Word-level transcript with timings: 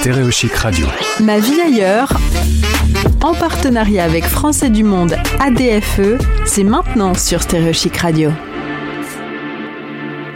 Stéréochic 0.00 0.54
Radio. 0.54 0.86
Ma 1.22 1.38
vie 1.40 1.60
ailleurs, 1.60 2.10
en 3.22 3.34
partenariat 3.34 4.02
avec 4.02 4.24
Français 4.24 4.70
du 4.70 4.82
Monde 4.82 5.14
ADFE, 5.40 6.18
c'est 6.46 6.64
maintenant 6.64 7.12
sur 7.12 7.42
Stéréochic 7.42 7.98
Radio. 7.98 8.32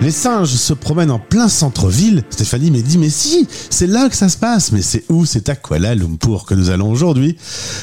Les 0.03 0.11
singes 0.11 0.51
se 0.51 0.75
promènent 0.75 1.11
en 1.11 1.19
plein 1.19 1.49
centre-ville. 1.49 2.25
Stéphanie 2.29 2.71
m'a 2.71 2.83
dit, 2.83 2.99
mais 2.99 3.09
si, 3.09 3.49
c'est 3.71 3.87
là 3.87 4.11
que 4.11 4.17
ça 4.17 4.29
se 4.29 4.37
passe. 4.37 4.71
Mais 4.71 4.83
c'est 4.83 5.05
où? 5.09 5.25
C'est 5.25 5.49
à 5.49 5.57
Kuala 5.57 5.95
Lumpur 5.95 6.45
que 6.45 6.53
nous 6.53 6.69
allons 6.69 6.91
aujourd'hui. 6.91 7.39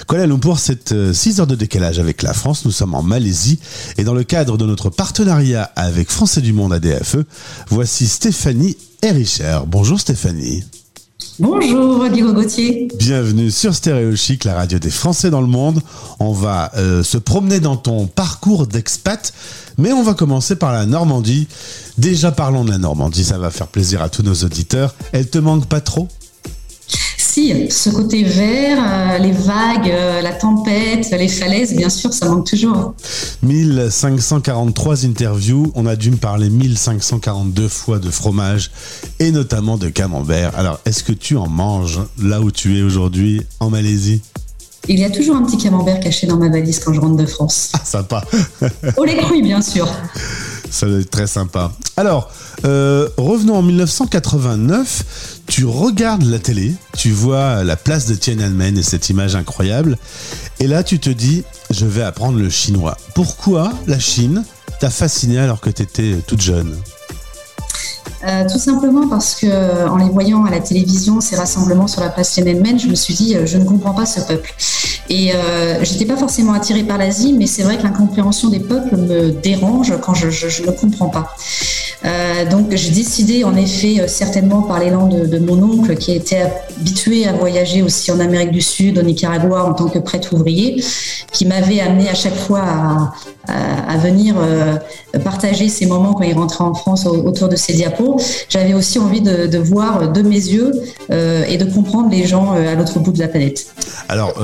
Kuala 0.08 0.28
Lumpur, 0.28 0.60
c'est 0.60 1.12
6 1.12 1.40
heures 1.40 1.48
de 1.48 1.56
décalage 1.56 1.98
avec 1.98 2.22
la 2.22 2.36
France. 2.36 2.64
Nous 2.64 2.72
sommes 2.72 2.94
en 2.94 3.02
Malaisie. 3.02 3.60
Et 3.98 4.04
dans 4.04 4.14
le 4.14 4.24
cadre 4.24 4.56
de 4.56 4.68
notre 4.68 4.92
partenariat 4.92 5.72
avec 5.76 6.12
Français 6.12 6.42
du 6.42 6.54
Monde 6.54 6.74
ADFE, 6.74 7.18
voici 7.70 8.06
Stéphanie 8.06 8.78
Ericher. 9.02 9.62
Bonjour 9.66 10.00
Stéphanie. 10.00 10.64
Bonjour 11.42 12.08
Diego 12.08 12.34
Gauthier. 12.34 12.88
Bienvenue 13.00 13.50
sur 13.50 13.74
Stéréo 13.74 14.16
Chic, 14.16 14.44
la 14.44 14.54
radio 14.54 14.78
des 14.78 14.92
Français 14.92 15.32
dans 15.32 15.42
le 15.42 15.48
monde. 15.48 15.82
On 16.20 16.34
va 16.34 16.70
euh, 16.78 17.02
se 17.02 17.18
promener 17.18 17.60
dans 17.60 17.78
ton 17.78 18.06
parcours 18.06 18.68
d'expat, 18.68 19.34
mais 19.80 19.92
on 19.92 20.04
va 20.04 20.14
commencer 20.14 20.56
par 20.56 20.72
la 20.72 20.86
Normandie. 20.86 21.48
Déjà 21.98 22.32
parlons 22.32 22.64
de 22.64 22.70
la 22.70 22.78
Normandie, 22.78 23.24
ça 23.24 23.40
va 23.40 23.50
faire 23.50 23.66
plaisir 23.66 24.04
à 24.04 24.10
tous 24.10 24.22
nos 24.22 24.36
auditeurs. 24.36 24.94
Elle 25.14 25.32
te 25.32 25.40
manque 25.40 25.66
pas 25.66 25.82
trop? 25.82 26.08
Si, 27.32 27.72
ce 27.72 27.90
côté 27.90 28.24
vert, 28.24 28.78
euh, 28.84 29.18
les 29.18 29.32
vagues, 29.32 29.90
euh, 29.90 30.22
la 30.22 30.34
tempête, 30.34 31.10
les 31.12 31.30
falaises, 31.30 31.74
bien 31.74 31.90
sûr, 31.90 32.12
ça 32.12 32.28
manque 32.28 32.46
toujours. 32.46 32.94
1543 33.44 35.06
interviews, 35.06 35.72
on 35.76 35.86
a 35.86 35.96
dû 35.96 36.12
me 36.12 36.18
parler 36.18 36.50
1542 36.50 37.70
fois 37.70 38.00
de 38.00 38.10
fromage 38.10 38.72
et 39.20 39.32
notamment 39.32 39.78
de 39.78 39.88
camembert. 39.88 40.58
Alors, 40.58 40.82
est-ce 40.86 41.06
que 41.06 41.14
tu 41.14 41.38
en 41.38 41.48
manges 41.48 42.02
là 42.22 42.42
où 42.42 42.52
tu 42.52 42.78
es 42.78 42.82
aujourd'hui 42.82 43.42
en 43.62 43.70
Malaisie? 43.70 44.22
Il 44.90 45.00
y 45.00 45.06
a 45.06 45.10
toujours 45.10 45.38
un 45.38 45.44
petit 45.44 45.58
camembert 45.58 46.02
caché 46.02 46.28
dans 46.28 46.38
ma 46.38 46.50
valise 46.50 46.80
quand 46.80 46.92
je 46.92 47.00
rentre 47.00 47.16
de 47.16 47.26
France. 47.26 47.72
Ah, 47.74 47.80
sympa. 47.86 48.26
Au 48.98 49.06
lait 49.06 49.16
cru, 49.16 49.42
bien 49.42 49.62
sûr. 49.62 49.88
Ça 50.70 50.86
doit 50.86 51.00
être 51.00 51.10
très 51.10 51.28
sympa. 51.28 51.72
Alors, 51.96 52.30
euh, 52.66 53.08
revenons 53.18 53.56
en 53.56 53.62
1989. 53.62 55.40
Tu 55.48 55.66
regardes 55.66 56.24
la 56.24 56.40
télé, 56.40 56.74
tu 56.98 57.12
vois 57.12 57.64
la 57.64 57.76
place 57.76 58.06
de 58.06 58.16
Tiananmen 58.16 58.78
et 58.78 58.84
cette 58.84 59.10
image 59.10 59.36
incroyable. 59.36 59.98
Et 60.60 60.68
là, 60.68 60.84
tu 60.84 61.00
te 61.00 61.10
dis, 61.10 61.44
je 61.70 61.86
vais 61.86 62.04
apprendre 62.04 62.38
le 62.38 62.50
chinois. 62.50 62.98
Pourquoi 63.16 63.74
la 63.88 64.00
Chine 64.00 64.44
t'a 64.80 64.90
fasciné 64.90 65.40
alors 65.40 65.60
que 65.60 65.70
tu 65.70 65.82
étais 65.82 66.18
toute 66.26 66.42
jeune? 66.42 66.76
Euh, 68.24 68.44
tout 68.48 68.60
simplement 68.60 69.08
parce 69.08 69.34
que 69.36 69.88
en 69.88 69.98
les 69.98 70.10
voyant 70.10 70.46
à 70.46 70.52
la 70.52 70.60
télévision, 70.60 71.22
ces 71.22 71.36
rassemblements 71.36 71.88
sur 71.88 72.02
la 72.02 72.10
place 72.10 72.32
Tiananmen, 72.34 72.80
je 72.80 72.88
me 72.88 72.96
suis 72.96 73.16
dit, 73.16 73.36
euh, 73.36 73.48
je 73.48 73.58
ne 73.58 73.64
comprends 73.64 73.94
pas 73.94 74.06
ce 74.06 74.22
peuple. 74.22 74.54
Et 75.10 75.34
euh, 75.34 75.84
j'étais 75.84 76.06
pas 76.06 76.18
forcément 76.18 76.54
attirée 76.54 76.84
par 76.84 76.98
l'Asie, 76.98 77.34
mais 77.34 77.48
c'est 77.48 77.64
vrai 77.64 77.78
que 77.78 77.84
l'incompréhension 77.84 78.50
des 78.50 78.60
peuples 78.60 78.96
me 78.96 79.32
dérange 79.32 79.94
quand 80.02 80.14
je, 80.14 80.28
ne 80.28 80.72
comprends 80.72 81.10
pas. 81.10 81.36
Euh, 82.04 82.50
donc 82.50 82.72
j'ai 82.72 82.90
décidé, 82.90 83.44
en 83.44 83.56
effet, 83.56 84.00
euh, 84.00 84.08
certainement 84.08 84.64
par 84.64 84.80
l'élan 84.80 85.08
de, 85.08 85.38
mon 85.38 85.62
oncle, 85.62 85.96
qui 85.96 86.14
était 86.14 86.52
habitué 86.80 87.28
à 87.28 87.34
voyager 87.34 87.84
aussi 87.84 88.12
en 88.12 88.20
Amérique 88.20 88.52
du 88.52 88.62
Sud, 88.62 88.98
au 88.98 89.04
Nicaragua, 89.04 89.66
en 89.66 89.74
tant 89.74 89.88
que 89.88 90.00
prêtre 90.00 90.34
ouvrier, 90.34 90.84
qui 91.32 91.46
m'avait 91.46 91.80
amené 91.80 92.10
à 92.10 92.16
chaque 92.16 92.36
fois 92.36 92.62
à, 92.62 93.14
à, 93.52 93.98
venir 93.98 94.36
euh, 94.38 94.78
partager 95.24 95.70
ces 95.70 95.86
moments 95.86 96.14
quand 96.14 96.24
il 96.24 96.34
rentrait 96.34 96.64
en 96.64 96.74
France 96.74 97.06
autour 97.06 97.50
de 97.50 97.56
ses 97.56 97.74
diapos. 97.74 98.18
J'avais 98.50 98.74
aussi 98.74 99.00
envie 99.00 99.22
de, 99.22 99.48
de, 99.48 99.58
voir 99.58 100.12
de 100.12 100.22
mes 100.22 100.36
yeux 100.36 100.72
euh, 101.12 101.44
et 101.48 101.58
de 101.58 101.66
comprendre 101.66 102.10
les 102.10 102.26
gens 102.26 102.56
euh, 102.56 102.72
à 102.72 102.76
l'autre 102.76 103.00
bout 103.00 103.12
de 103.12 103.20
la 103.20 103.28
planète. 103.28 103.68
Alors, 104.10 104.36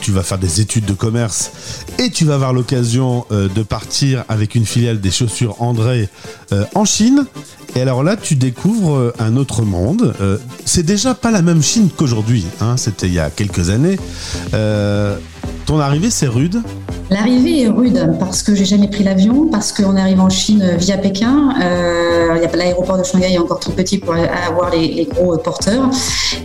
tu 0.00 0.10
vas 0.10 0.22
faire 0.22 0.38
des 0.38 0.60
études 0.60 0.84
de 0.84 0.94
commerce 0.94 1.52
et 1.98 2.10
tu 2.10 2.24
vas 2.24 2.34
avoir 2.34 2.52
l'occasion 2.52 3.24
de 3.30 3.62
partir 3.62 4.24
avec 4.28 4.54
une 4.54 4.64
filiale 4.64 5.00
des 5.00 5.10
chaussures 5.10 5.62
André 5.62 6.08
en 6.74 6.84
Chine. 6.84 7.26
Et 7.76 7.82
alors 7.82 8.02
là, 8.02 8.16
tu 8.16 8.34
découvres 8.34 9.12
un 9.18 9.36
autre 9.36 9.62
monde. 9.62 10.12
c'est 10.64 10.82
déjà 10.82 11.14
pas 11.14 11.30
la 11.30 11.42
même 11.42 11.62
Chine 11.62 11.88
qu'aujourd'hui. 11.96 12.46
Hein, 12.60 12.76
C'était 12.76 13.06
il 13.06 13.14
y 13.14 13.20
a 13.20 13.30
quelques 13.30 13.70
années. 13.70 13.98
ton 15.66 15.78
arrivée, 15.78 16.10
c'est 16.10 16.28
rude? 16.28 16.60
L'arrivée 17.12 17.64
est 17.64 17.68
rude 17.68 18.16
parce 18.18 18.42
que 18.42 18.54
j'ai 18.54 18.64
jamais 18.64 18.88
pris 18.88 19.04
l'avion, 19.04 19.46
parce 19.46 19.70
qu'on 19.70 19.96
arrive 19.96 20.18
en 20.18 20.30
Chine 20.30 20.76
via 20.78 20.96
Pékin. 20.96 21.54
Euh, 21.62 22.38
L'aéroport 22.54 22.96
de 22.96 23.04
Shanghai 23.04 23.34
est 23.34 23.38
encore 23.38 23.60
trop 23.60 23.72
petit 23.72 23.98
pour 23.98 24.14
avoir 24.14 24.70
les, 24.70 25.06
gros 25.10 25.36
porteurs. 25.36 25.90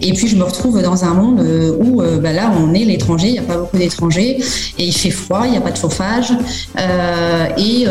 Et 0.01 0.11
puis 0.13 0.27
je 0.27 0.35
me 0.35 0.43
retrouve 0.43 0.81
dans 0.81 1.05
un 1.05 1.13
monde 1.13 1.39
euh, 1.39 1.77
où 1.79 2.01
euh, 2.01 2.19
bah 2.19 2.33
là 2.33 2.51
on 2.57 2.73
est 2.73 2.83
l'étranger, 2.83 3.27
il 3.27 3.33
n'y 3.33 3.39
a 3.39 3.43
pas 3.43 3.57
beaucoup 3.57 3.77
d'étrangers, 3.77 4.39
et 4.77 4.85
il 4.85 4.91
fait 4.93 5.09
froid, 5.09 5.43
il 5.45 5.51
n'y 5.51 5.57
a 5.57 5.61
pas 5.61 5.71
de 5.71 5.77
chauffage, 5.77 6.33
euh, 6.77 7.47
et 7.57 7.85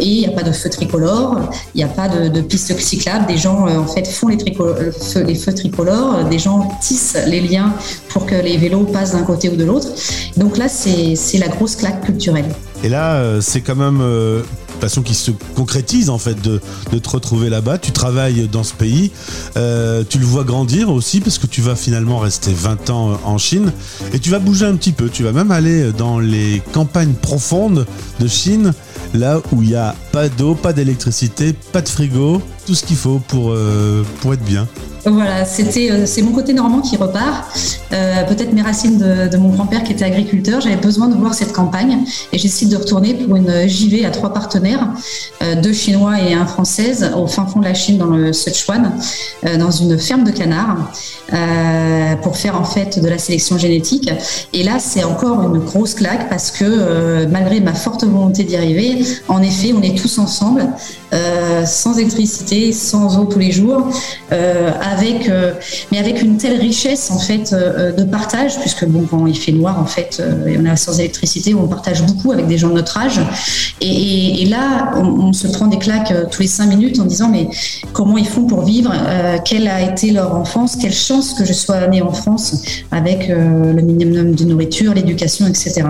il 0.00 0.18
n'y 0.18 0.26
a 0.26 0.30
pas 0.30 0.42
de 0.42 0.52
feu 0.52 0.68
tricolore, 0.68 1.38
il 1.74 1.78
n'y 1.78 1.84
a 1.84 1.88
pas 1.88 2.08
de, 2.08 2.40
piste 2.40 2.76
cyclable. 2.78 3.26
Des 3.26 3.36
gens 3.36 3.66
en 3.68 3.86
fait 3.86 4.06
font 4.06 4.28
les, 4.28 4.36
les 4.36 5.34
feux 5.34 5.54
tricolores, 5.54 6.24
des 6.24 6.38
gens 6.38 6.68
tissent 6.80 7.18
les 7.26 7.40
liens 7.40 7.72
pour 8.08 8.26
que 8.26 8.34
les 8.34 8.56
vélos 8.56 8.84
passent 8.84 9.12
d'un 9.12 9.22
côté 9.22 9.48
ou 9.48 9.56
de 9.56 9.64
l'autre. 9.64 9.88
Donc 10.36 10.56
là 10.56 10.68
c'est 10.68 11.38
la 11.38 11.48
grosse 11.48 11.76
claque 11.76 12.00
et 12.82 12.88
là, 12.88 13.14
euh, 13.14 13.40
c'est 13.40 13.60
quand 13.60 13.76
même 13.76 14.00
euh, 14.00 14.40
une 14.40 14.80
passion 14.80 15.02
qui 15.02 15.14
se 15.14 15.30
concrétise 15.54 16.10
en 16.10 16.18
fait 16.18 16.40
de, 16.40 16.60
te 16.98 17.08
retrouver 17.08 17.48
là-bas. 17.50 17.78
Tu 17.78 17.92
travailles 17.92 18.48
dans 18.50 18.62
ce 18.62 18.74
pays, 18.74 19.10
euh, 19.56 20.02
tu 20.08 20.18
le 20.18 20.24
vois 20.24 20.44
grandir 20.44 20.90
aussi 20.90 21.20
parce 21.20 21.38
que 21.38 21.46
tu 21.46 21.60
vas 21.60 21.76
finalement 21.76 22.18
rester 22.18 22.52
20 22.52 22.90
ans 22.90 23.20
en 23.24 23.38
Chine 23.38 23.72
et 24.12 24.18
tu 24.18 24.30
vas 24.30 24.38
bouger 24.38 24.66
un 24.66 24.76
petit 24.76 24.92
peu. 24.92 25.08
Tu 25.08 25.22
vas 25.22 25.32
même 25.32 25.50
aller 25.50 25.92
dans 25.92 26.18
les 26.18 26.62
campagnes 26.72 27.14
profondes 27.14 27.86
de 28.20 28.28
Chine, 28.28 28.72
là 29.14 29.40
où 29.52 29.62
il 29.62 29.68
n'y 29.68 29.74
a 29.74 29.94
pas 30.12 30.28
d'eau, 30.28 30.54
pas 30.54 30.72
d'électricité, 30.72 31.54
pas 31.72 31.82
de 31.82 31.88
frigo, 31.88 32.40
tout 32.66 32.74
ce 32.74 32.84
qu'il 32.84 32.96
faut 32.96 33.20
pour, 33.28 33.54
pour 34.20 34.34
être 34.34 34.44
bien. 34.44 34.66
Voilà, 35.06 35.44
euh, 35.44 36.02
c'est 36.06 36.22
mon 36.22 36.32
côté 36.32 36.52
normand 36.52 36.80
qui 36.80 36.96
repart. 36.96 37.56
Euh, 37.92 38.24
peut-être 38.24 38.52
mes 38.52 38.62
racines 38.62 38.98
de, 38.98 39.36
mon 39.36 39.50
grand-père 39.50 39.84
qui 39.84 39.92
était 39.92 40.04
agriculteur. 40.04 40.60
J'avais 40.60 40.76
besoin 40.76 41.08
de 41.08 41.14
voir 41.14 41.32
cette 41.32 41.52
campagne 41.52 41.98
et 42.32 42.38
j'essaie 42.38 42.66
de 42.66 42.76
retourner 42.76 43.14
pour 43.14 43.36
une 43.36 43.68
JV 43.68 44.04
à 44.04 44.10
trois 44.10 44.32
partenaires, 44.32 44.88
euh, 45.42 45.54
deux 45.54 45.72
chinois 45.72 46.20
et 46.20 46.34
un 46.34 46.46
française, 46.46 47.12
au 47.16 47.28
fin 47.28 47.46
fond 47.46 47.60
de 47.60 47.64
la 47.66 47.74
Chine 47.74 47.98
dans 47.98 48.06
le 48.06 48.32
Sichuan, 48.32 48.92
dans 49.58 49.70
une 49.70 49.96
ferme 49.98 50.24
de 50.24 50.32
canards, 50.32 50.90
pour 52.22 52.36
faire 52.36 52.60
en 52.60 52.64
fait 52.64 52.98
de 52.98 53.08
la 53.08 53.18
sélection 53.18 53.58
génétique. 53.58 54.10
Et 54.52 54.64
là, 54.64 54.78
c'est 54.80 55.04
encore 55.04 55.42
une 55.42 55.60
grosse 55.60 55.94
claque 55.94 56.28
parce 56.28 56.50
que 56.50 57.26
malgré 57.26 57.60
ma 57.60 57.74
forte 57.74 58.04
volonté 58.04 58.44
d'y 58.44 58.56
arriver, 58.56 59.04
en 59.28 59.42
effet, 59.42 59.72
on 59.76 59.82
est 59.82 59.96
tous 59.96 60.18
ensemble, 60.18 60.66
sans 61.64 61.98
électricité, 61.98 62.55
sans 62.72 63.18
eau 63.18 63.24
tous 63.24 63.38
les 63.38 63.52
jours 63.52 63.88
avec, 64.96 65.28
euh, 65.28 65.52
mais 65.92 65.98
avec 65.98 66.22
une 66.22 66.36
telle 66.36 66.58
richesse 66.60 67.10
en 67.10 67.18
fait 67.18 67.52
euh, 67.52 67.92
de 67.92 68.04
partage, 68.04 68.58
puisque 68.60 68.86
bon, 68.86 69.06
quand 69.08 69.26
il 69.26 69.36
fait 69.36 69.52
noir 69.52 69.80
en 69.80 69.86
fait, 69.86 70.18
euh, 70.20 70.46
et 70.46 70.58
on 70.58 70.64
est 70.64 70.76
sans 70.76 70.98
électricité, 70.98 71.54
on 71.54 71.68
partage 71.68 72.02
beaucoup 72.02 72.32
avec 72.32 72.46
des 72.46 72.58
gens 72.58 72.68
de 72.68 72.74
notre 72.74 72.96
âge. 72.98 73.20
Et, 73.80 74.46
là, 74.46 74.92
on, 74.96 75.32
se 75.32 75.48
prend 75.48 75.66
des 75.66 75.78
claques 75.78 76.12
tous 76.30 76.42
les 76.42 76.48
cinq 76.48 76.66
minutes 76.66 76.98
en 77.00 77.04
disant 77.04 77.28
mais 77.28 77.48
comment 77.92 78.16
ils 78.16 78.26
font 78.26 78.44
pour 78.46 78.62
vivre 78.62 78.92
Quelle 79.44 79.68
a 79.68 79.82
été 79.82 80.12
leur 80.12 80.34
enfance 80.34 80.76
Quelle 80.76 80.94
chance 80.94 81.34
que 81.34 81.44
je 81.44 81.52
sois 81.52 81.86
née 81.88 82.00
en 82.00 82.12
France 82.12 82.62
avec 82.90 83.28
le 83.28 83.82
minimum 83.82 84.34
de 84.34 84.44
nourriture, 84.44 84.94
l'éducation, 84.94 85.46
etc. 85.46 85.82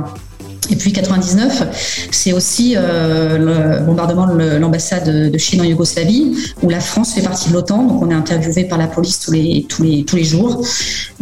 Et 0.70 0.76
puis 0.76 0.92
99, 0.92 2.08
c'est 2.10 2.32
aussi 2.32 2.74
euh, 2.76 3.38
le 3.38 3.84
bombardement 3.84 4.26
de 4.26 4.56
l'ambassade 4.56 5.30
de 5.30 5.38
Chine 5.38 5.60
en 5.60 5.64
Yougoslavie, 5.64 6.36
où 6.62 6.68
la 6.68 6.80
France 6.80 7.14
fait 7.14 7.22
partie 7.22 7.50
de 7.50 7.54
l'OTAN, 7.54 7.84
donc 7.84 8.02
on 8.02 8.10
est 8.10 8.14
interviewé 8.14 8.64
par 8.64 8.78
la 8.78 8.88
police 8.88 9.20
tous 9.20 9.32
les, 9.32 9.66
tous 9.68 9.82
les, 9.82 10.04
tous 10.04 10.16
les 10.16 10.24
jours, 10.24 10.62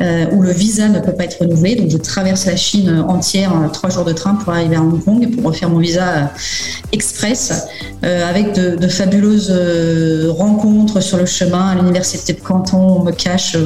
euh, 0.00 0.26
où 0.32 0.40
le 0.40 0.50
visa 0.50 0.88
ne 0.88 0.98
peut 0.98 1.12
pas 1.12 1.24
être 1.24 1.40
renouvelé. 1.40 1.76
Donc 1.76 1.90
je 1.90 1.96
traverse 1.98 2.46
la 2.46 2.56
Chine 2.56 3.04
entière 3.06 3.54
en 3.54 3.68
trois 3.68 3.90
jours 3.90 4.04
de 4.04 4.12
train 4.12 4.34
pour 4.34 4.52
arriver 4.52 4.76
à 4.76 4.80
Hong 4.80 5.02
Kong 5.04 5.28
pour 5.34 5.44
refaire 5.44 5.68
mon 5.68 5.78
visa 5.78 6.08
euh, 6.08 6.24
express, 6.92 7.52
avec 8.02 8.52
de, 8.52 8.86
fabuleuses 8.86 9.50
rencontres 10.28 11.00
sur 11.00 11.16
le 11.16 11.26
chemin 11.26 11.70
à 11.70 11.74
l'université 11.74 12.34
de 12.34 12.40
Canton. 12.40 12.98
On 13.00 13.02
me 13.02 13.12
cache 13.12 13.56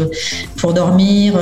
pour 0.56 0.72
dormir, 0.72 1.34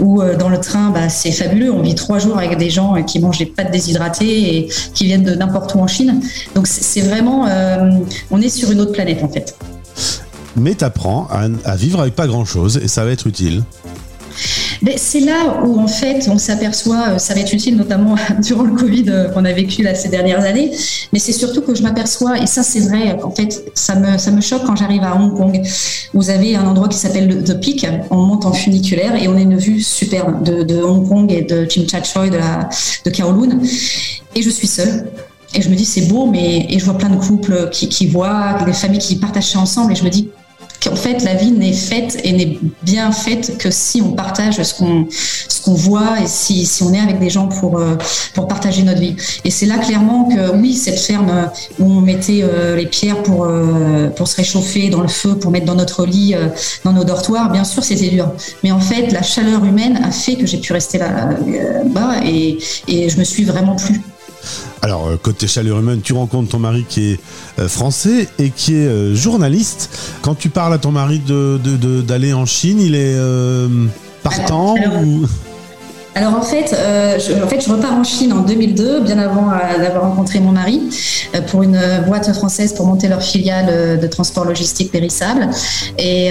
ou 0.00 0.20
dans 0.38 0.48
le 0.48 0.58
train, 0.58 0.90
bah, 0.90 1.08
c'est 1.08 1.30
fabuleux. 1.30 1.72
On 1.72 1.82
vit 1.82 1.94
trois 1.94 2.18
jours 2.18 2.36
avec 2.36 2.58
des 2.58 2.68
gens 2.68 3.00
qui 3.04 3.20
mangent 3.20 3.38
des 3.38 3.46
pâtes 3.46 3.71
déshydratés 3.72 4.56
et 4.56 4.68
qui 4.94 5.06
viennent 5.06 5.24
de 5.24 5.34
n'importe 5.34 5.74
où 5.74 5.80
en 5.80 5.88
Chine. 5.88 6.20
Donc 6.54 6.66
c'est 6.66 7.00
vraiment, 7.00 7.46
euh, 7.48 7.90
on 8.30 8.40
est 8.40 8.48
sur 8.48 8.70
une 8.70 8.80
autre 8.80 8.92
planète 8.92 9.24
en 9.24 9.28
fait. 9.28 9.56
Mais 10.56 10.74
tu 10.74 10.84
apprends 10.84 11.28
à, 11.64 11.76
vivre 11.76 12.00
avec 12.00 12.14
pas 12.14 12.26
grand 12.26 12.44
chose 12.44 12.80
et 12.82 12.88
ça 12.88 13.04
va 13.04 13.10
être 13.10 13.26
utile. 13.26 13.64
C'est 14.96 15.20
là 15.20 15.62
où 15.64 15.78
en 15.78 15.86
fait 15.86 16.28
on 16.28 16.38
s'aperçoit, 16.38 17.18
ça 17.18 17.34
va 17.34 17.40
être 17.40 17.52
utile 17.52 17.76
notamment 17.76 18.16
durant 18.42 18.64
le 18.64 18.74
Covid 18.74 19.04
qu'on 19.32 19.44
a 19.44 19.52
vécu 19.52 19.86
ces 19.94 20.08
dernières 20.08 20.44
années, 20.44 20.72
mais 21.12 21.18
c'est 21.18 21.32
surtout 21.32 21.62
que 21.62 21.74
je 21.74 21.82
m'aperçois, 21.82 22.38
et 22.38 22.46
ça 22.46 22.62
c'est 22.62 22.80
vrai, 22.80 23.16
en 23.22 23.30
fait 23.30 23.64
ça 23.74 23.94
me, 23.94 24.40
choque 24.40 24.64
quand 24.64 24.74
j'arrive 24.74 25.04
à 25.04 25.14
Hong 25.14 25.36
Kong. 25.36 25.60
Vous 26.14 26.30
avez 26.30 26.56
un 26.56 26.66
endroit 26.66 26.88
qui 26.88 26.98
s'appelle 26.98 27.44
The 27.44 27.60
Peak, 27.60 27.86
on 28.10 28.16
monte 28.16 28.44
en 28.44 28.52
funiculaire 28.52 29.14
et 29.14 29.28
on 29.28 29.36
a 29.36 29.40
une 29.40 29.56
vue 29.56 29.80
superbe 29.80 30.42
de, 30.42 30.82
Hong 30.82 31.08
Kong 31.08 31.30
et 31.30 31.42
de 31.42 31.64
Chim 31.68 31.84
Chat 31.88 32.02
Choi, 32.02 32.28
de, 32.28 32.38
la, 32.38 32.68
de 33.04 33.10
Kowloon. 33.10 33.60
Et 34.34 34.42
je 34.42 34.50
suis 34.50 34.66
seule. 34.66 35.06
Et 35.54 35.60
je 35.60 35.68
me 35.68 35.74
dis, 35.74 35.84
c'est 35.84 36.06
beau, 36.08 36.26
mais 36.26 36.66
et 36.70 36.78
je 36.78 36.84
vois 36.84 36.96
plein 36.96 37.10
de 37.10 37.16
couples 37.16 37.68
qui 37.70 38.06
voient, 38.06 38.58
des 38.64 38.72
familles 38.72 38.98
qui 38.98 39.16
partagent 39.16 39.50
ça 39.50 39.58
ensemble. 39.58 39.92
Et 39.92 39.94
je 39.94 40.04
me 40.04 40.08
dis 40.08 40.30
qu'en 40.82 40.96
fait, 40.96 41.22
la 41.22 41.34
vie 41.34 41.52
n'est 41.52 41.72
faite 41.72 42.18
et 42.24 42.32
n'est 42.32 42.58
bien 42.82 43.12
faite 43.12 43.58
que 43.58 43.70
si 43.70 44.02
on 44.02 44.12
partage 44.12 44.62
ce 44.62 44.74
qu'on 44.74 45.74
voit 45.74 46.20
et 46.20 46.26
si, 46.26 46.68
on 46.82 46.92
est 46.92 47.00
avec 47.00 47.18
des 47.18 47.30
gens 47.30 47.48
pour, 47.48 47.78
euh, 47.78 47.96
pour 48.34 48.48
partager 48.48 48.82
notre 48.82 49.00
vie. 49.00 49.16
Et 49.44 49.50
c'est 49.50 49.66
là 49.66 49.78
clairement 49.78 50.28
que, 50.28 50.56
oui, 50.56 50.74
cette 50.74 50.98
ferme 50.98 51.50
où 51.78 51.84
on 51.84 52.00
mettait 52.00 52.40
euh, 52.42 52.76
les 52.76 52.86
pierres 52.86 53.22
pour, 53.22 53.44
euh, 53.44 54.08
pour 54.08 54.28
se 54.28 54.36
réchauffer 54.36 54.90
dans 54.90 55.02
le 55.02 55.08
feu, 55.08 55.36
pour 55.36 55.50
mettre 55.50 55.66
dans 55.66 55.74
notre 55.74 56.04
lit, 56.04 56.34
dans 56.84 56.92
nos 56.92 57.04
dortoirs, 57.04 57.50
bien 57.50 57.64
sûr, 57.64 57.84
c'était 57.84 58.08
dur. 58.08 58.32
Mais 58.62 58.72
en 58.72 58.80
fait, 58.80 59.12
la 59.12 59.22
chaleur 59.22 59.64
humaine 59.64 60.00
a 60.04 60.10
fait 60.10 60.36
que 60.36 60.46
j'ai 60.46 60.58
pu 60.58 60.72
rester 60.72 60.98
là-bas 60.98 62.24
et, 62.24 62.58
et 62.88 63.08
je 63.08 63.18
me 63.18 63.24
suis 63.24 63.44
vraiment 63.44 63.76
plu. 63.76 64.00
Alors, 64.82 65.08
euh, 65.08 65.16
côté 65.16 65.46
chaleur 65.46 65.78
humaine, 65.78 66.00
tu 66.02 66.12
rencontres 66.12 66.50
ton 66.50 66.58
mari 66.58 66.84
qui 66.88 67.12
est 67.12 67.20
euh, 67.58 67.68
français 67.68 68.28
et 68.38 68.50
qui 68.50 68.74
est 68.74 68.86
euh, 68.86 69.14
journaliste. 69.14 69.90
Quand 70.22 70.34
tu 70.34 70.48
parles 70.48 70.74
à 70.74 70.78
ton 70.78 70.90
mari 70.90 71.20
d'aller 71.20 72.30
de, 72.30 72.34
en 72.34 72.46
Chine, 72.46 72.80
il 72.80 72.94
est 72.94 73.16
partant 74.22 74.74
ou... 75.04 75.26
Alors 76.14 76.34
en 76.34 76.42
fait, 76.42 76.74
euh, 76.74 77.18
je, 77.18 77.42
en 77.42 77.48
fait, 77.48 77.60
je 77.64 77.70
repars 77.70 77.94
en 77.94 78.04
Chine 78.04 78.32
en 78.34 78.42
2002, 78.42 79.00
bien 79.00 79.18
avant 79.18 79.48
euh, 79.50 79.78
d'avoir 79.78 80.04
rencontré 80.04 80.40
mon 80.40 80.52
mari, 80.52 80.82
euh, 81.34 81.40
pour 81.40 81.62
une 81.62 81.80
boîte 82.06 82.30
française 82.34 82.74
pour 82.74 82.86
monter 82.86 83.08
leur 83.08 83.22
filiale 83.22 83.98
de 83.98 84.06
transport 84.06 84.44
logistique 84.44 84.92
périssable. 84.92 85.48
Et 85.98 86.30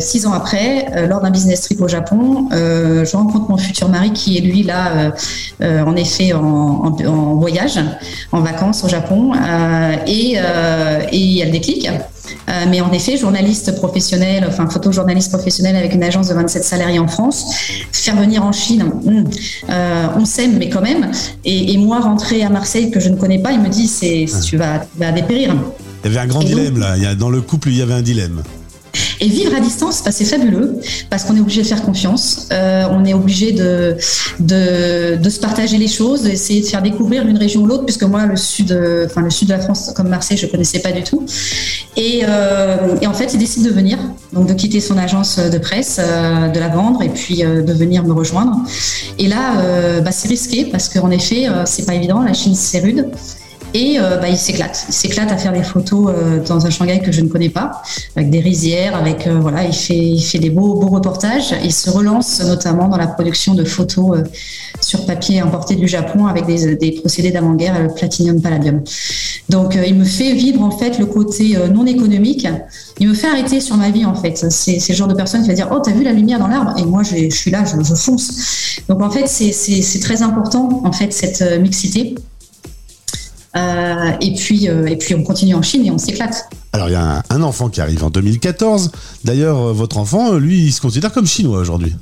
six 0.00 0.26
ans 0.26 0.32
après, 0.32 1.06
lors 1.08 1.20
d'un 1.20 1.30
business 1.30 1.62
trip 1.62 1.80
au 1.80 1.88
Japon, 1.88 2.48
je 2.50 3.16
rencontre 3.16 3.48
mon 3.48 3.56
futur 3.56 3.88
mari 3.88 4.12
qui 4.12 4.36
est 4.36 4.40
lui 4.40 4.62
là, 4.62 5.12
en 5.62 5.96
effet, 5.96 6.32
en, 6.32 7.36
voyage, 7.36 7.80
en 8.32 8.40
vacances 8.40 8.84
au 8.84 8.88
Japon, 8.88 9.32
et 10.06 10.36
il 11.12 11.32
y 11.32 11.42
a 11.42 11.44
le 11.44 11.50
déclic. 11.50 11.88
Euh, 12.48 12.64
mais 12.68 12.80
en 12.80 12.92
effet, 12.92 13.16
journaliste 13.16 13.76
professionnel, 13.76 14.44
enfin 14.48 14.68
photojournaliste 14.68 15.30
professionnel 15.30 15.76
avec 15.76 15.94
une 15.94 16.02
agence 16.02 16.28
de 16.28 16.34
27 16.34 16.64
salariés 16.64 16.98
en 16.98 17.08
France, 17.08 17.54
faire 17.92 18.16
venir 18.16 18.44
en 18.44 18.52
Chine, 18.52 18.84
hmm, 18.84 19.24
euh, 19.68 20.06
on 20.16 20.24
s'aime, 20.24 20.56
mais 20.58 20.68
quand 20.68 20.82
même. 20.82 21.10
Et, 21.44 21.76
moi, 21.78 22.00
rentrer 22.00 22.42
à 22.42 22.50
Marseille 22.50 22.90
que 22.90 23.00
je 23.00 23.08
ne 23.08 23.16
connais 23.16 23.38
pas, 23.38 23.52
il 23.52 23.60
me 23.60 23.68
dit, 23.68 23.86
c'est, 23.86 24.26
tu, 24.44 24.56
vas, 24.56 24.80
dépérir. 25.12 25.54
Il 26.04 26.12
y 26.12 26.16
avait 26.16 26.24
un 26.24 26.26
grand 26.26 26.42
dilemme 26.42 26.78
là. 26.78 26.96
Il 26.96 27.02
y 27.02 27.06
a, 27.06 27.14
dans 27.14 27.30
le 27.30 27.40
couple, 27.40 27.68
il 27.68 27.76
y 27.76 27.82
avait 27.82 27.94
un 27.94 28.02
dilemme. 28.02 28.42
Et 29.20 29.28
vivre 29.28 29.54
à 29.54 29.60
distance, 29.60 30.02
bah, 30.04 30.12
c'est 30.12 30.24
fabuleux 30.24 30.80
parce 31.10 31.24
qu'on 31.24 31.36
est 31.36 31.40
obligé 31.40 31.62
de 31.62 31.66
faire 31.66 31.82
confiance, 31.82 32.48
euh, 32.52 32.84
on 32.90 33.04
est 33.04 33.14
obligé 33.14 33.52
de, 33.52 33.96
de, 34.40 35.28
se 35.30 35.38
partager 35.38 35.78
les 35.78 35.88
choses, 35.88 36.22
d'essayer 36.22 36.62
de 36.62 36.66
faire 36.66 36.82
découvrir 36.82 37.24
l'une 37.24 37.38
région 37.38 37.62
ou 37.62 37.66
l'autre, 37.66 37.84
puisque 37.84 38.02
moi, 38.02 38.26
le 38.26 38.36
sud, 38.36 38.72
enfin, 39.06 39.20
le 39.20 39.30
sud 39.30 39.48
de 39.48 39.52
la 39.52 39.60
France, 39.60 39.92
comme 39.94 40.08
Marseille, 40.08 40.36
je 40.36 40.46
connaissais 40.46 40.80
pas 40.80 40.92
du 40.92 41.02
tout. 41.02 41.24
Et, 41.96 42.22
euh, 42.26 42.96
et 43.00 43.06
en 43.06 43.14
fait, 43.14 43.32
il 43.34 43.38
décide 43.38 43.64
de 43.64 43.70
venir, 43.70 43.98
donc 44.32 44.46
de 44.46 44.54
quitter 44.54 44.80
son 44.80 44.96
agence 44.98 45.38
de 45.38 45.58
presse, 45.58 46.00
euh, 46.30 46.48
de 46.48 46.58
la 46.58 46.68
vendre 46.68 47.02
et 47.02 47.08
puis 47.08 47.44
euh, 47.44 47.62
de 47.62 47.72
venir 47.72 48.04
me 48.04 48.12
rejoindre. 48.12 48.56
Et 49.18 49.28
là, 49.28 49.60
euh, 49.60 50.00
bah, 50.00 50.12
c'est 50.12 50.28
risqué 50.28 50.64
parce 50.64 50.88
qu'en 50.88 51.10
effet, 51.10 51.46
c'est 51.64 51.86
pas 51.86 51.94
évident. 51.94 52.22
La 52.22 52.32
Chine, 52.32 52.54
c'est 52.54 52.80
rude. 52.80 53.08
Et 53.72 53.98
euh, 53.98 54.16
bah, 54.16 54.28
il 54.28 54.36
s'éclate. 54.36 54.84
Il 54.88 54.94
s'éclate 54.94 55.30
à 55.30 55.36
faire 55.36 55.52
des 55.52 55.62
photos 55.62 56.10
euh, 56.10 56.44
dans 56.44 56.66
un 56.66 56.70
Shanghai 56.70 57.00
que 57.00 57.12
je 57.12 57.20
ne 57.20 57.28
connais 57.28 57.48
pas, 57.48 57.82
avec 58.16 58.30
des 58.30 58.40
rizières, 58.40 58.96
avec 58.96 59.26
euh, 59.26 59.38
voilà, 59.40 59.64
il 59.64 59.72
fait, 59.72 59.96
il 59.96 60.22
fait 60.22 60.38
des 60.38 60.50
beaux, 60.50 60.74
beaux 60.74 60.88
reportages. 60.88 61.54
Il 61.62 61.72
se 61.72 61.88
relance 61.88 62.40
notamment 62.40 62.88
dans 62.88 62.96
la 62.96 63.06
production 63.06 63.54
de 63.54 63.64
photos 63.64 64.18
sur 64.80 65.06
papier 65.06 65.40
importé 65.40 65.76
du 65.76 65.86
Japon 65.86 66.26
avec 66.26 66.46
des, 66.46 66.74
des 66.74 66.92
procédés 66.92 67.30
d'avant-guerre, 67.30 67.94
platinium 67.94 68.40
palladium. 68.40 68.82
Donc 69.48 69.78
il 69.86 69.94
me 69.94 70.04
fait 70.04 70.32
vivre 70.32 70.62
en 70.62 70.70
fait 70.70 70.98
le 70.98 71.06
côté 71.06 71.56
non 71.72 71.86
économique. 71.86 72.46
Il 72.98 73.08
me 73.08 73.14
fait 73.14 73.28
arrêter 73.28 73.60
sur 73.60 73.76
ma 73.76 73.90
vie 73.90 74.04
en 74.04 74.14
fait. 74.14 74.50
C'est 74.50 74.80
le 74.88 74.94
genre 74.94 75.08
de 75.08 75.14
personne 75.14 75.42
qui 75.42 75.48
va 75.48 75.54
dire 75.54 75.68
oh 75.70 75.80
t'as 75.80 75.92
vu 75.92 76.02
la 76.02 76.12
lumière 76.12 76.38
dans 76.38 76.48
l'arbre? 76.48 76.74
Et 76.78 76.84
moi 76.84 77.02
je 77.02 77.28
suis 77.30 77.50
là, 77.50 77.64
je, 77.64 77.82
je 77.82 77.94
fonce. 77.94 78.80
Donc 78.88 79.02
en 79.02 79.10
fait 79.10 79.26
c'est 79.26 80.00
très 80.00 80.22
important 80.22 80.82
en 80.84 80.92
fait 80.92 81.12
cette 81.12 81.42
mixité. 81.60 82.14
Euh, 83.56 84.12
et, 84.20 84.34
puis, 84.34 84.68
euh, 84.68 84.86
et 84.86 84.96
puis 84.96 85.14
on 85.14 85.24
continue 85.24 85.54
en 85.54 85.62
Chine 85.62 85.84
et 85.84 85.90
on 85.90 85.98
s'éclate. 85.98 86.48
Alors 86.72 86.88
il 86.88 86.92
y 86.92 86.96
a 86.96 87.22
un, 87.28 87.42
enfant 87.42 87.68
qui 87.68 87.80
arrive 87.80 88.04
en 88.04 88.10
2014. 88.10 88.92
D'ailleurs, 89.24 89.58
euh, 89.58 89.72
votre 89.72 89.98
enfant, 89.98 90.34
lui, 90.34 90.66
il 90.66 90.72
se 90.72 90.80
considère 90.80 91.12
comme 91.12 91.26
chinois 91.26 91.58
aujourd'hui. 91.58 91.94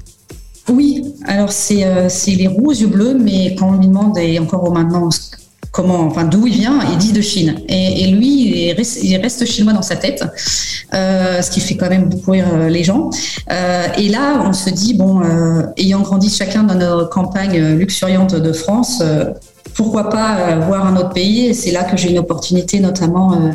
Oui, 0.69 1.03
alors 1.25 1.51
c'est 1.51 1.87
les 2.27 2.47
roux 2.47 2.67
aux 2.67 2.75
yeux 2.75 2.89
bleus, 2.89 3.17
mais 3.19 3.55
quand 3.55 3.71
on 3.71 3.79
lui 3.79 3.87
demande, 3.87 4.19
et 4.19 4.39
encore 4.39 4.71
maintenant, 4.71 5.09
comment, 5.73 6.01
enfin 6.01 6.25
d'où 6.25 6.47
il 6.47 6.53
vient, 6.53 6.81
il 6.93 6.99
dit 6.99 7.13
de 7.13 7.23
Chine. 7.23 7.63
Et, 7.69 8.07
lui, 8.09 8.67
il 8.69 8.73
reste, 8.75 9.03
il 9.03 9.17
reste, 9.17 9.47
chinois 9.47 9.73
dans 9.73 9.81
sa 9.81 9.97
tête, 9.97 10.23
ce 10.93 11.51
qui 11.51 11.61
fait 11.61 11.79
quand 11.79 11.89
même 11.89 12.11
beaucoup 12.11 12.33
rire 12.33 12.69
les 12.69 12.85
gens. 12.85 13.09
et 13.49 14.09
là, 14.11 14.43
on 14.45 14.53
se 14.53 14.69
dit 14.69 14.93
bon, 14.93 15.23
ayant 15.79 16.03
grandi 16.03 16.29
chacun 16.29 16.65
dans 16.65 16.75
nos 16.75 17.07
campagnes 17.07 17.77
luxuriantes 17.77 18.35
de 18.35 18.53
France, 18.53 19.03
pourquoi 19.79 20.11
pas 20.11 20.41
euh, 20.41 20.59
voir 20.59 20.85
un 20.87 20.97
autre 20.97 21.11
pays 21.11 21.47
Et 21.47 21.55
c'est 21.55 21.71
là 21.71 21.85
que 21.85 21.97
j'ai 21.97 22.11
une 22.11 22.19
opportunité, 22.19 22.81
notamment 22.81 23.35
euh, 23.35 23.53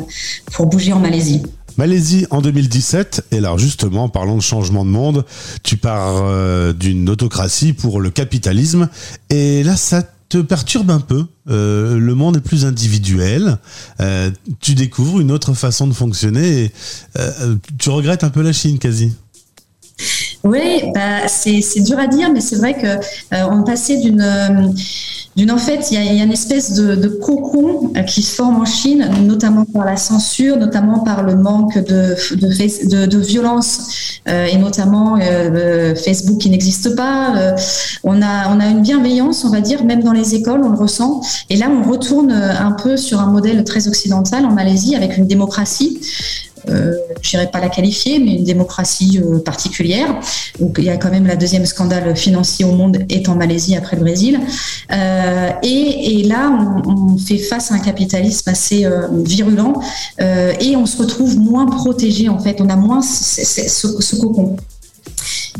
pour 0.52 0.66
bouger 0.66 0.94
en 0.94 0.98
Malaisie. 0.98 1.42
Malaisie 1.76 2.26
en 2.30 2.40
2017, 2.40 3.26
et 3.30 3.40
là 3.40 3.54
justement, 3.58 4.08
parlons 4.08 4.36
de 4.36 4.42
changement 4.42 4.86
de 4.86 4.90
monde, 4.90 5.26
tu 5.62 5.76
pars 5.76 6.22
euh, 6.24 6.72
d'une 6.72 7.10
autocratie 7.10 7.74
pour 7.74 8.00
le 8.00 8.08
capitalisme, 8.08 8.88
et 9.28 9.62
là 9.64 9.76
ça 9.76 10.02
te 10.30 10.38
perturbe 10.38 10.90
un 10.90 11.00
peu. 11.00 11.26
le 11.46 12.14
monde 12.14 12.38
est 12.38 12.40
plus 12.40 12.64
individuel. 12.64 13.58
tu 14.60 14.74
découvres 14.74 15.20
une 15.20 15.30
autre 15.30 15.52
façon 15.52 15.86
de 15.86 15.92
fonctionner. 15.92 16.64
Et, 16.64 16.72
tu 17.78 17.90
regrettes 17.90 18.24
un 18.24 18.30
peu 18.30 18.40
la 18.40 18.52
Chine, 18.52 18.78
quasi. 18.78 19.12
Oui, 20.42 20.82
bah, 20.94 21.28
c'est 21.28 21.82
dur 21.82 21.98
à 21.98 22.06
dire, 22.06 22.32
mais 22.32 22.40
c'est 22.40 22.56
vrai 22.56 22.74
que 22.74 22.98
on 23.50 23.62
passait 23.62 24.00
d'une 24.00 24.74
d'une 25.36 25.50
en 25.50 25.58
fait, 25.58 25.90
il 25.90 26.00
y, 26.00 26.20
a, 26.20 26.24
une 26.24 26.32
espèce 26.32 26.74
de, 26.74 27.08
cocon 27.08 27.90
euh, 27.96 28.02
qui 28.02 28.22
se 28.22 28.34
forme 28.34 28.56
en 28.60 28.64
Chine, 28.64 29.08
notamment 29.22 29.64
par 29.64 29.84
la 29.84 29.96
censure, 29.96 30.56
notamment 30.56 31.00
par 31.00 31.24
le 31.24 31.34
manque 31.34 31.76
de, 31.78 32.16
de, 33.06 33.18
violence 33.18 34.20
euh, 34.28 34.46
et 34.46 34.56
notamment 34.56 35.18
euh, 35.20 35.94
Facebook 35.96 36.38
qui 36.38 36.50
n'existe 36.50 36.94
pas. 36.94 37.54
on 38.04 38.22
a 38.22 38.54
on 38.54 38.60
a 38.60 38.66
une 38.66 38.82
bienveillance, 38.82 39.44
on 39.44 39.50
va 39.50 39.60
dire, 39.60 39.84
même 39.84 40.02
dans 40.02 40.12
les 40.12 40.34
écoles, 40.34 40.60
on 40.62 40.70
le 40.70 40.78
ressent. 40.78 41.20
Et 41.50 41.56
là, 41.56 41.68
on 41.68 41.88
retourne 41.90 42.30
un 42.30 42.72
peu 42.72 42.96
sur 42.96 43.20
un 43.20 43.26
modèle 43.26 43.64
très 43.64 43.88
occidental 43.88 44.44
en 44.46 44.52
Malaisie 44.52 44.94
avec 44.94 45.16
une 45.16 45.26
démocratie 45.26 46.00
je 46.66 47.36
n'irai 47.36 47.50
pas 47.50 47.60
la 47.60 47.68
qualifier, 47.68 48.18
mais 48.18 48.34
une 48.34 48.44
démocratie 48.44 49.20
euh, 49.22 49.38
particulière. 49.38 50.20
Il 50.58 50.84
y 50.84 50.90
a 50.90 50.96
quand 50.96 51.10
même 51.10 51.26
la 51.26 51.36
deuxième 51.36 51.66
scandale 51.66 52.16
financier 52.16 52.64
au 52.64 52.72
monde 52.72 53.04
est 53.08 53.28
en 53.28 53.34
Malaisie 53.34 53.76
après 53.76 53.96
le 53.96 54.02
Brésil. 54.02 54.40
Euh, 54.92 55.50
et, 55.62 56.22
là, 56.24 56.50
on, 56.86 57.16
fait 57.18 57.38
face 57.38 57.70
à 57.70 57.74
un 57.74 57.78
capitalisme 57.78 58.50
assez 58.50 58.84
euh, 58.84 59.06
virulent 59.24 59.80
euh, 60.20 60.52
et 60.60 60.76
on 60.76 60.86
se 60.86 60.98
retrouve 60.98 61.38
moins 61.38 61.66
protégé 61.66 62.28
en 62.28 62.38
fait. 62.38 62.60
On 62.60 62.68
a 62.68 62.76
moins 62.76 63.02
ce, 63.02 63.44
ce 64.00 64.16
cocon. 64.16 64.56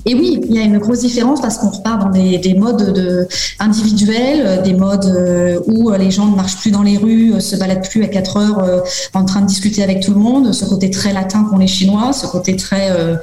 Et 0.06 0.14
oui, 0.14 0.40
il 0.48 0.54
y 0.54 0.58
a 0.58 0.62
une 0.62 0.78
grosse 0.78 1.00
différence 1.00 1.40
parce 1.40 1.58
qu'on 1.58 1.70
repart 1.70 2.00
dans 2.00 2.10
des, 2.10 2.38
des 2.38 2.54
modes 2.54 2.92
de, 2.92 3.26
individuels, 3.58 4.62
des 4.62 4.74
modes 4.74 5.06
euh, 5.06 5.60
où 5.66 5.90
les 5.92 6.10
gens 6.10 6.26
ne 6.26 6.36
marchent 6.36 6.58
plus 6.58 6.70
dans 6.70 6.82
les 6.82 6.96
rues, 6.98 7.40
se 7.40 7.56
baladent 7.56 7.88
plus 7.88 8.04
à 8.04 8.08
4 8.08 8.36
heures 8.36 8.58
euh, 8.58 8.80
en 9.14 9.24
train 9.24 9.40
de 9.40 9.46
discuter 9.46 9.82
avec 9.82 10.00
tout 10.00 10.12
le 10.12 10.20
monde, 10.20 10.52
ce 10.52 10.64
côté 10.64 10.90
très 10.90 11.12
latin 11.12 11.46
qu'ont 11.48 11.58
les 11.58 11.66
Chinois, 11.66 12.12
ce 12.12 12.26
côté 12.26 12.56
très 12.56 12.90
euh, 12.90 13.16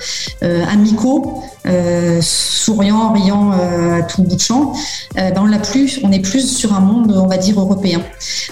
euh 0.43 0.63
amicaux, 0.71 1.43
euh, 1.67 2.19
souriant, 2.21 3.13
riant 3.13 3.51
à 3.51 4.01
tout 4.03 4.23
bout 4.23 4.35
de 4.35 4.41
champ, 4.41 4.73
ben 5.15 5.33
on 5.38 5.59
plus, 5.59 6.00
on 6.03 6.11
est 6.11 6.19
plus 6.19 6.47
sur 6.47 6.73
un 6.73 6.79
monde, 6.79 7.11
on 7.15 7.27
va 7.27 7.38
dire, 7.38 7.59
européen. 7.59 8.01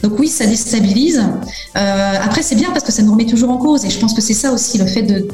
Donc 0.03 0.19
oui, 0.19 0.27
ça 0.27 0.45
déstabilise. 0.45 1.21
après, 1.73 2.41
c'est 2.43 2.55
bien 2.55 2.69
parce 2.71 2.83
que 2.83 2.91
ça 2.91 3.01
nous 3.01 3.11
remet 3.11 3.25
toujours 3.25 3.49
en 3.49 3.57
cause 3.57 3.85
et 3.85 3.89
je 3.89 3.99
pense 3.99 4.13
que 4.13 4.21
c'est 4.21 4.33
ça 4.33 4.51
aussi, 4.51 4.77
le 4.77 4.85
fait 4.85 5.03
de, 5.03 5.27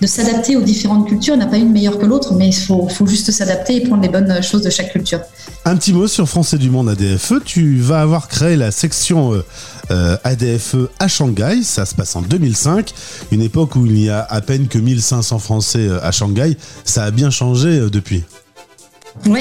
de, 0.00 0.06
s'adapter 0.06 0.56
aux 0.56 0.62
différentes 0.62 1.06
cultures 1.06 1.36
n'a 1.36 1.46
pas 1.46 1.58
une 1.58 1.70
meilleure 1.70 1.78
meilleur 1.78 1.98
que 1.98 2.06
l'autre, 2.08 2.34
mais 2.34 2.48
il 2.48 2.54
faut, 2.54 2.88
juste 3.06 3.30
s'adapter 3.30 3.76
et 3.76 3.80
prendre 3.82 4.02
les 4.02 4.08
bonnes 4.08 4.42
choses 4.42 4.62
de 4.62 4.70
chaque 4.70 4.92
culture. 4.92 5.20
Un 5.64 5.76
petit 5.76 5.92
mot 5.92 6.08
sur 6.08 6.28
Français 6.28 6.58
du 6.58 6.70
Monde 6.70 6.88
ADFE. 6.88 7.34
Tu 7.44 7.78
vas 7.78 8.00
avoir 8.00 8.28
créé 8.28 8.56
la 8.56 8.70
section 8.70 9.34
euh, 9.34 9.44
euh, 9.90 10.16
ADFE 10.24 10.88
à 10.98 11.08
Shanghai. 11.08 11.62
Ça 11.62 11.86
se 11.86 11.94
passe 11.94 12.16
en 12.16 12.22
2005, 12.22 12.92
une 13.30 13.42
époque 13.42 13.76
où 13.76 13.86
il 13.86 13.98
y 13.98 14.10
a 14.10 14.26
à 14.28 14.40
peine 14.40 14.68
que 14.68 14.78
1500 14.78 15.38
Français 15.38 15.86
euh, 15.88 16.00
à 16.02 16.10
Shanghai. 16.10 16.56
Ça 16.84 17.04
a 17.04 17.10
bien 17.10 17.30
changé 17.30 17.88
depuis. 17.90 18.24
Oui, 19.26 19.40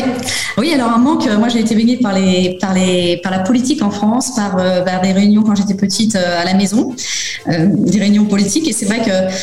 oui. 0.57 0.73
Alors 0.73 0.91
un 0.91 0.97
manque. 0.97 1.27
Moi, 1.37 1.49
j'ai 1.49 1.59
été 1.59 1.75
baignée 1.75 1.97
par 1.97 2.13
la 2.13 3.39
politique 3.39 3.81
en 3.81 3.91
France, 3.91 4.35
par, 4.35 4.57
euh, 4.59 4.83
des 5.01 5.11
réunions 5.11 5.43
quand 5.43 5.55
j'étais 5.55 5.75
petite 5.75 6.15
euh, 6.15 6.41
à 6.41 6.45
la 6.45 6.53
maison, 6.53 6.93
euh, 7.47 7.67
des 7.69 7.99
réunions 7.99 8.25
politiques. 8.25 8.67
Et 8.67 8.73
c'est 8.73 8.85
vrai 8.85 9.01
que 9.01 9.33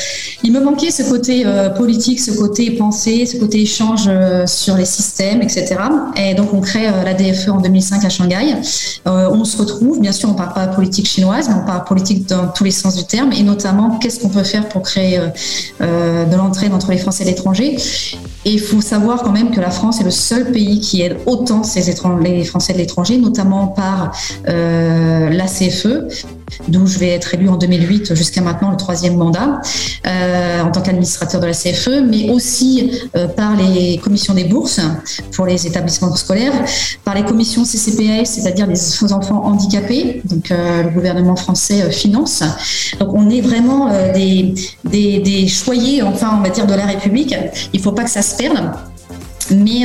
il 0.43 0.53
me 0.53 0.61
manquait 0.61 0.91
ce 0.91 1.03
côté 1.03 1.47
politique, 1.77 2.21
ce 2.21 2.31
côté 2.31 2.71
pensée, 2.73 3.25
ce 3.25 3.39
côté 3.39 3.63
échange 3.63 4.11
sur 4.47 4.77
les 4.77 4.85
systèmes, 4.85 5.41
etc. 5.41 5.77
Et 6.17 6.35
donc 6.35 6.53
on 6.53 6.61
crée 6.61 6.87
la 6.87 7.15
DFE 7.15 7.49
en 7.49 7.61
2005 7.61 8.05
à 8.05 8.11
Shanghai. 8.11 8.55
on 9.07 9.45
se 9.45 9.57
retrouve. 9.57 10.01
Bien 10.01 10.13
sûr, 10.13 10.29
on 10.29 10.35
parle 10.35 10.53
pas 10.53 10.67
politique 10.67 11.07
chinoise, 11.07 11.49
mais 11.49 11.55
on 11.55 11.65
parle 11.65 11.85
politique 11.85 12.29
dans 12.29 12.49
tous 12.49 12.65
les 12.65 12.73
sens 12.73 12.95
du 12.95 13.05
terme, 13.05 13.33
et 13.33 13.43
notamment 13.43 13.99
qu'est-ce 13.99 14.21
qu'on 14.21 14.29
peut 14.29 14.43
faire 14.43 14.69
pour 14.69 14.83
créer 14.83 15.19
de 15.81 16.37
l'entraide 16.37 16.75
entre 16.75 16.91
les 16.91 16.99
Français 16.99 17.25
et 17.25 17.29
l'étranger? 17.29 17.79
Et 18.45 18.53
il 18.53 18.61
faut 18.61 18.81
savoir 18.81 19.23
quand 19.23 19.33
même 19.33 19.51
que 19.51 19.61
la 19.61 19.71
France 19.71 20.01
est 20.01 20.05
le 20.05 20.11
seul 20.11 20.53
pays 20.53 20.81
qui 20.81 21.03
aide 21.03 21.17
autant 21.27 21.63
ses 21.63 21.95
les 22.21 22.45
Français 22.45 22.73
de 22.73 22.79
l'étranger, 22.79 23.17
notamment 23.19 23.69
par 23.69 24.13
euh, 24.49 25.31
la 25.31 25.47
CFE, 25.47 26.09
d'où 26.69 26.87
je 26.87 26.99
vais 26.99 27.11
être 27.11 27.35
élu 27.35 27.49
en 27.49 27.57
2008 27.57 28.15
jusqu'à 28.15 28.41
maintenant 28.41 28.71
le 28.71 28.77
troisième 28.77 29.17
mandat 29.17 29.61
euh, 30.07 30.63
en 30.63 30.71
tant 30.71 30.83
qu'administrateur 30.83 31.41
de 31.41 31.47
la 31.47 31.53
CFE, 31.53 32.03
mais 32.07 32.31
aussi 32.31 32.91
euh, 33.17 33.27
par 33.29 33.57
les 33.57 33.99
commissions 33.99 34.35
des 34.35 34.45
bourses 34.45 34.81
pour 35.33 35.47
les 35.47 35.67
établissements 35.67 36.15
scolaires, 36.15 36.53
par 37.05 37.15
les 37.15 37.25
commissions 37.25 37.65
CCPS, 37.65 38.31
c'est-à-dire 38.31 38.67
les 38.67 39.13
enfants 39.13 39.45
handicapés, 39.45 40.23
donc 40.25 40.51
euh, 40.51 40.83
le 40.85 40.91
gouvernement 40.91 41.37
français 41.37 41.91
finance. 41.91 42.43
Donc 42.99 43.15
on 43.15 43.29
est 43.31 43.41
vraiment 43.41 43.91
des, 44.15 44.55
des, 44.85 45.19
des 45.21 45.49
choyés, 45.49 46.03
enfin 46.03 46.37
on 46.39 46.43
va 46.43 46.51
dire, 46.51 46.67
de 46.67 46.75
la 46.75 46.87
République. 46.87 47.35
Il 47.73 47.79
ne 47.79 47.83
faut 47.83 47.93
pas 47.93 48.05
que 48.05 48.11
ça 48.11 48.23
se 48.23 48.37
perde. 48.37 48.73
Mais, 49.51 49.85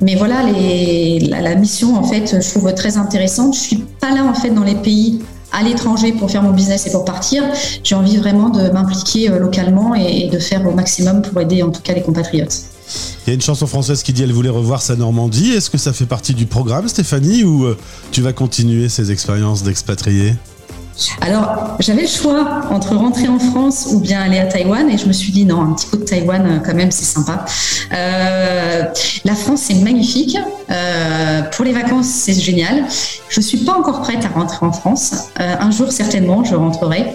mais 0.00 0.16
voilà, 0.16 0.42
la, 0.42 1.40
la, 1.40 1.54
mission, 1.54 1.96
en 1.96 2.02
fait, 2.02 2.42
je 2.42 2.50
trouve 2.50 2.74
très 2.74 2.96
intéressante. 2.96 3.54
Je 3.54 3.60
suis 3.60 3.84
pas 4.00 4.12
là, 4.12 4.24
en 4.24 4.34
fait, 4.34 4.50
dans 4.50 4.64
les 4.64 4.74
pays 4.74 5.20
à 5.56 5.62
l'étranger 5.62 6.12
pour 6.12 6.30
faire 6.30 6.42
mon 6.42 6.52
business 6.52 6.86
et 6.86 6.90
pour 6.90 7.04
partir. 7.04 7.42
J'ai 7.82 7.94
envie 7.94 8.18
vraiment 8.18 8.50
de 8.50 8.68
m'impliquer 8.68 9.30
euh, 9.30 9.38
localement 9.38 9.94
et, 9.94 10.28
de 10.28 10.38
faire 10.38 10.66
au 10.66 10.72
maximum 10.72 11.22
pour 11.22 11.40
aider, 11.40 11.62
en 11.62 11.70
tout 11.70 11.80
cas, 11.82 11.94
les 11.94 12.02
compatriotes. 12.02 12.62
Il 13.26 13.30
y 13.30 13.32
a 13.32 13.34
une 13.34 13.40
chanson 13.40 13.66
française 13.66 14.02
qui 14.02 14.12
dit 14.12 14.22
elle 14.22 14.32
voulait 14.32 14.50
revoir 14.50 14.82
sa 14.82 14.96
Normandie. 14.96 15.52
Est-ce 15.52 15.70
que 15.70 15.78
ça 15.78 15.92
fait 15.92 16.06
partie 16.06 16.34
du 16.34 16.46
programme, 16.46 16.88
Stéphanie, 16.88 17.42
ou 17.42 17.64
euh, 17.64 17.76
tu 18.12 18.20
vas 18.20 18.32
continuer 18.32 18.88
ces 18.88 19.10
expériences 19.10 19.62
d'expatriés? 19.62 20.34
Alors, 21.20 21.76
j'avais 21.78 22.02
le 22.02 22.08
choix 22.08 22.62
entre 22.70 22.96
rentrer 22.96 23.28
en 23.28 23.38
France 23.38 23.88
ou 23.92 24.00
bien 24.00 24.20
aller 24.20 24.38
à 24.38 24.46
Taïwan 24.46 24.88
et 24.88 24.96
je 24.96 25.06
me 25.06 25.12
suis 25.12 25.30
dit 25.30 25.44
non, 25.44 25.60
un 25.60 25.72
petit 25.74 25.86
coup 25.88 25.98
de 25.98 26.04
Taïwan 26.04 26.46
euh, 26.46 26.58
quand 26.64 26.74
même, 26.74 26.90
c'est 26.90 27.04
sympa. 27.04 27.44
Euh, 27.92 28.84
la 29.24 29.34
France, 29.34 29.62
c'est 29.64 29.74
magnifique. 29.74 30.38
Euh, 30.70 31.42
pour 31.42 31.64
les 31.64 31.72
vacances, 31.72 32.06
c'est 32.06 32.34
génial. 32.34 32.84
Je 33.28 33.40
suis 33.40 33.58
pas 33.58 33.72
encore 33.72 34.02
prête 34.02 34.24
à 34.24 34.28
rentrer 34.28 34.66
en 34.66 34.72
France. 34.72 35.12
un 35.36 35.70
jour, 35.70 35.92
certainement, 35.92 36.44
je 36.44 36.54
rentrerai. 36.54 37.06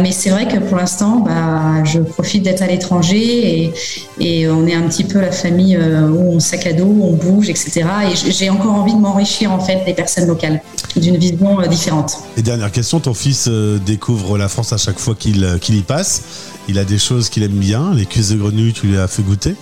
mais 0.00 0.12
c'est 0.12 0.30
vrai 0.30 0.48
que 0.48 0.58
pour 0.58 0.76
l'instant, 0.76 1.20
bah, 1.20 1.84
je 1.84 2.00
profite 2.00 2.42
d'être 2.42 2.62
à 2.62 2.66
l'étranger 2.66 3.72
et, 4.20 4.48
on 4.48 4.66
est 4.66 4.74
un 4.74 4.82
petit 4.88 5.04
peu 5.04 5.20
la 5.20 5.32
famille 5.32 5.76
où 5.76 6.34
on 6.34 6.40
sac 6.40 6.66
à 6.66 6.72
dos, 6.72 6.84
on 6.84 7.12
bouge, 7.12 7.48
etc. 7.48 7.84
Et 8.10 8.30
j'ai 8.30 8.50
encore 8.50 8.74
envie 8.74 8.94
de 8.94 9.00
m'enrichir 9.00 9.50
en 9.52 9.60
fait 9.60 9.84
des 9.84 9.94
personnes 9.94 10.26
locales, 10.26 10.60
d'une 10.96 11.16
vision 11.16 11.60
différente. 11.68 12.18
Et 12.36 12.42
dernière 12.42 12.70
question 12.70 13.00
ton 13.00 13.14
fils 13.14 13.46
euh, 13.48 13.78
découvre 13.78 14.38
la 14.38 14.48
France 14.48 14.72
à 14.72 14.76
chaque 14.76 14.98
fois 14.98 15.14
euh, 15.14 15.58
qu'il 15.58 15.76
y 15.76 15.82
passe. 15.82 16.22
Il 16.68 16.78
a 16.78 16.84
des 16.84 16.98
choses 16.98 17.28
qu'il 17.28 17.42
aime 17.42 17.52
bien. 17.52 17.92
Les 17.94 18.06
cuisses 18.06 18.30
de 18.30 18.36
grenouille, 18.36 18.72
tu 18.72 18.86
lui 18.86 18.98
as 18.98 19.08
fait 19.08 19.22
goûter? 19.22 19.54